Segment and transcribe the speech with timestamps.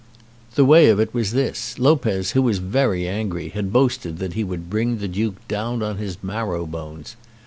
[0.55, 4.43] The way of it was this; Lopez, who was very angry, had boasted that he
[4.43, 7.15] would bring the Duke down on his marrow bones.